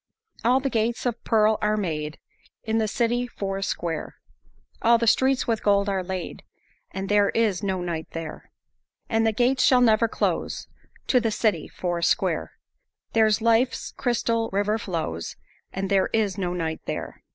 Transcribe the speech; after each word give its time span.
"All 0.43 0.59
the 0.59 0.71
gates 0.71 1.05
of 1.05 1.23
pearl 1.23 1.59
are 1.61 1.77
made, 1.77 2.17
In 2.63 2.79
the 2.79 2.87
city 2.87 3.27
four 3.27 3.61
square, 3.61 4.15
All 4.81 4.97
the 4.97 5.05
streets 5.05 5.45
with 5.45 5.61
gold 5.61 5.87
are 5.89 6.03
laid, 6.03 6.41
And 6.89 7.07
there 7.07 7.29
is 7.35 7.61
no 7.61 7.83
night 7.83 8.07
there. 8.09 8.49
"And 9.09 9.27
the 9.27 9.31
gates 9.31 9.63
shall 9.63 9.79
never 9.79 10.07
close, 10.07 10.65
To 11.05 11.19
the 11.19 11.29
city 11.29 11.67
four 11.67 12.01
square, 12.01 12.53
There 13.13 13.29
life's 13.39 13.91
crystal 13.91 14.49
river 14.51 14.79
flows, 14.79 15.35
And 15.71 15.87
there 15.87 16.09
is 16.13 16.35
no 16.35 16.55
night 16.55 16.81
there." 16.85 17.21